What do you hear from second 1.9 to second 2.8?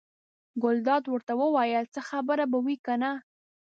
څه خبره به وي